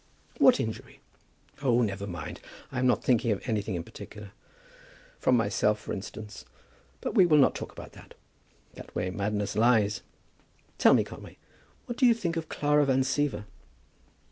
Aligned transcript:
"What 0.39 0.59
injury?" 0.59 0.99
"Oh, 1.61 1.83
never 1.83 2.07
mind. 2.07 2.39
I 2.71 2.79
am 2.79 2.87
not 2.87 3.03
thinking 3.03 3.29
of 3.31 3.41
anything 3.45 3.75
in 3.75 3.83
particular. 3.83 4.31
From 5.19 5.37
myself, 5.37 5.77
for 5.79 5.93
instance. 5.93 6.43
But 7.01 7.13
we 7.13 7.27
will 7.27 7.37
not 7.37 7.53
talk 7.53 7.71
about 7.71 7.91
that. 7.91 8.15
That 8.73 8.95
way 8.95 9.11
madness 9.11 9.55
lies. 9.55 10.01
Tell 10.79 10.95
me, 10.95 11.03
Conway; 11.03 11.37
what 11.85 11.99
do 11.99 12.07
you 12.07 12.15
think 12.15 12.35
of 12.35 12.49
Clara 12.49 12.85
Van 12.87 13.01
Siever?" 13.03 13.45